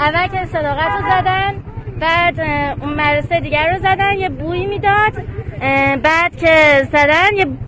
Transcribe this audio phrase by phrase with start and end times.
[0.00, 1.54] اول که صداقت رو زدن
[2.00, 2.40] بعد
[2.80, 5.12] اون مدرسه دیگر رو زدن یه بویی می‌داد.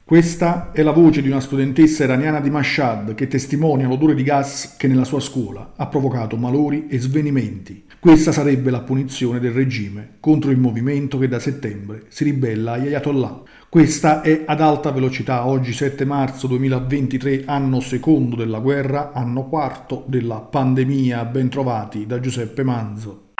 [0.05, 4.77] Questa è la voce di una studentessa iraniana di Mashhad che testimonia l'odore di gas
[4.77, 7.85] che nella sua scuola ha provocato malori e svenimenti.
[8.03, 12.89] Questa sarebbe la punizione del regime contro il movimento che da settembre si ribella agli
[12.89, 13.43] Ayatollah.
[13.69, 20.05] Questa è ad alta velocità, oggi 7 marzo 2023, anno secondo della guerra, anno quarto
[20.09, 21.25] della pandemia.
[21.27, 23.32] Bentrovati da Giuseppe Manzo.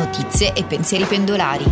[0.00, 1.64] Notizie e pensieri pendolari.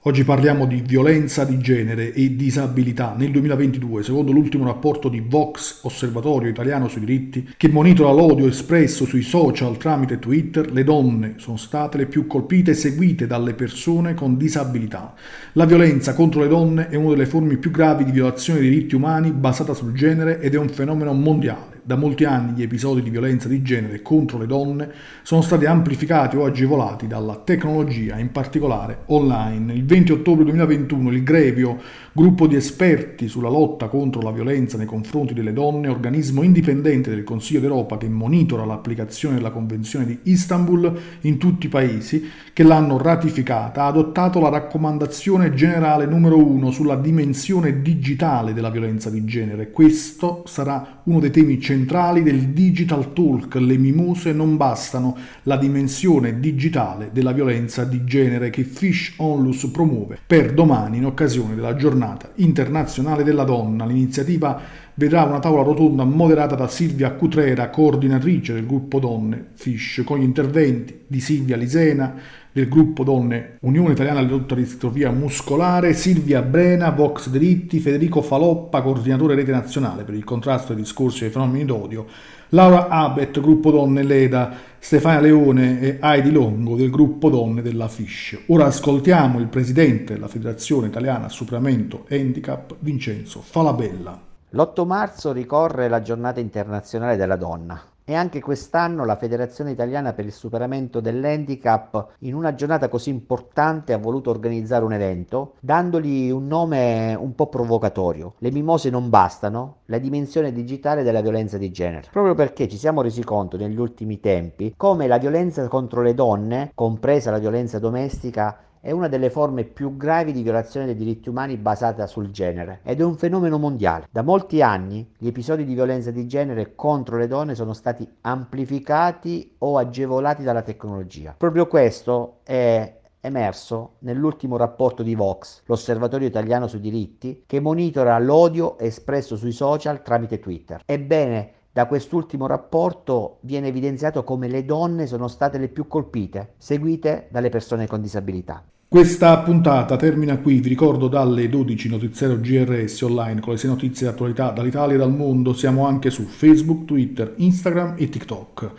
[0.00, 3.14] Oggi parliamo di violenza di genere e disabilità.
[3.18, 9.04] Nel 2022, secondo l'ultimo rapporto di Vox, Osservatorio Italiano sui diritti, che monitora l'odio espresso
[9.04, 14.14] sui social tramite Twitter, le donne sono state le più colpite e seguite dalle persone
[14.14, 15.12] con disabilità.
[15.52, 18.94] La violenza contro le donne è una delle forme più gravi di violazione dei diritti
[18.94, 21.75] umani basata sul genere ed è un fenomeno mondiale.
[21.86, 24.90] Da molti anni gli episodi di violenza di genere contro le donne
[25.22, 29.72] sono stati amplificati o agevolati dalla tecnologia, in particolare online.
[29.72, 31.78] Il 20 ottobre 2021 il Grevio,
[32.10, 37.22] gruppo di esperti sulla lotta contro la violenza nei confronti delle donne, organismo indipendente del
[37.22, 42.98] Consiglio d'Europa che monitora l'applicazione della Convenzione di Istanbul in tutti i paesi che l'hanno
[42.98, 49.70] ratificata, ha adottato la raccomandazione generale numero uno sulla dimensione digitale della violenza di genere.
[49.70, 55.58] Questo sarà uno dei temi centrali centrali del Digital Talk, le mimose non bastano, la
[55.58, 61.76] dimensione digitale della violenza di genere che Fish Onlus promuove per domani in occasione della
[61.76, 63.84] giornata internazionale della donna.
[63.84, 64.58] L'iniziativa
[64.96, 70.22] vedrà una tavola rotonda moderata da Silvia Cutrera, coordinatrice del gruppo Donne Fish, con gli
[70.22, 72.14] interventi di Silvia Lisena,
[72.50, 79.34] del gruppo Donne Unione Italiana della Distrofia Muscolare, Silvia Brena, Vox Diritti, Federico Faloppa, coordinatore
[79.34, 82.06] rete nazionale per il contrasto ai discorsi e ai fenomeni d'odio,
[82.50, 88.44] Laura Abet, gruppo Donne Leda, Stefania Leone e Heidi Longo del gruppo Donne della FISH.
[88.46, 94.25] Ora ascoltiamo il presidente della Federazione Italiana Superamento Handicap, Vincenzo Falabella.
[94.50, 97.82] L'8 marzo ricorre la giornata internazionale della donna.
[98.04, 103.92] E anche quest'anno la Federazione Italiana per il Superamento dell'Handicap, in una giornata così importante,
[103.92, 108.34] ha voluto organizzare un evento, dandogli un nome un po' provocatorio.
[108.38, 112.06] Le mimose non bastano, la dimensione digitale della violenza di genere.
[112.12, 116.70] Proprio perché ci siamo resi conto negli ultimi tempi come la violenza contro le donne,
[116.72, 121.56] compresa la violenza domestica, è una delle forme più gravi di violazione dei diritti umani
[121.56, 124.06] basata sul genere ed è un fenomeno mondiale.
[124.08, 129.56] Da molti anni gli episodi di violenza di genere contro le donne sono stati amplificati
[129.58, 131.34] o agevolati dalla tecnologia.
[131.36, 138.78] Proprio questo è emerso nell'ultimo rapporto di Vox, l'Osservatorio italiano sui diritti, che monitora l'odio
[138.78, 140.82] espresso sui social tramite Twitter.
[140.86, 147.26] Ebbene, da quest'ultimo rapporto viene evidenziato come le donne sono state le più colpite, seguite
[147.32, 148.62] dalle persone con disabilità.
[148.88, 154.06] Questa puntata termina qui, vi ricordo dalle 12 notiziario GRS online con le 6 notizie
[154.06, 158.70] di attualità dall'Italia e dal mondo, siamo anche su Facebook, Twitter, Instagram e TikTok.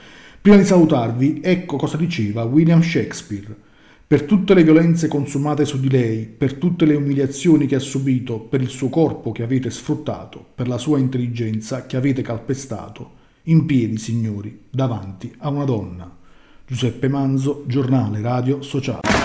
[0.41, 3.53] Prima di salutarvi, ecco cosa diceva William Shakespeare.
[4.07, 8.40] Per tutte le violenze consumate su di lei, per tutte le umiliazioni che ha subito,
[8.40, 13.12] per il suo corpo che avete sfruttato, per la sua intelligenza che avete calpestato,
[13.44, 16.09] in piedi, signori, davanti a una donna.
[16.66, 19.16] Giuseppe Manzo, giornale radio sociale.